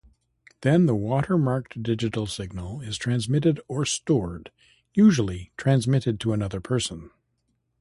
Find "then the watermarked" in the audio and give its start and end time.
0.61-1.83